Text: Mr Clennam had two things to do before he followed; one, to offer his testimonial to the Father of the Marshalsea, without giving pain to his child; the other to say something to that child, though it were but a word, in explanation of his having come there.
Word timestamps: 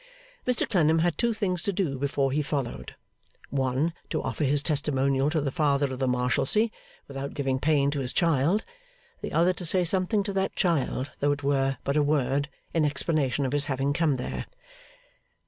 Mr 0.47 0.67
Clennam 0.67 1.03
had 1.05 1.15
two 1.15 1.31
things 1.31 1.61
to 1.61 1.71
do 1.71 1.99
before 1.99 2.31
he 2.31 2.41
followed; 2.41 2.95
one, 3.51 3.93
to 4.09 4.19
offer 4.23 4.43
his 4.43 4.63
testimonial 4.63 5.29
to 5.29 5.39
the 5.39 5.51
Father 5.51 5.93
of 5.93 5.99
the 5.99 6.07
Marshalsea, 6.07 6.69
without 7.07 7.35
giving 7.35 7.59
pain 7.59 7.91
to 7.91 7.99
his 7.99 8.11
child; 8.11 8.65
the 9.21 9.31
other 9.31 9.53
to 9.53 9.63
say 9.63 9.83
something 9.83 10.23
to 10.23 10.33
that 10.33 10.55
child, 10.55 11.11
though 11.19 11.31
it 11.33 11.43
were 11.43 11.77
but 11.83 11.97
a 11.97 12.01
word, 12.01 12.49
in 12.73 12.83
explanation 12.83 13.45
of 13.45 13.51
his 13.53 13.65
having 13.65 13.93
come 13.93 14.15
there. 14.15 14.47